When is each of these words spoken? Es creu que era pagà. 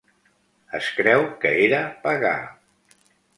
Es 0.77 0.87
creu 0.99 1.25
que 1.43 1.51
era 1.67 1.83
pagà. 2.07 2.33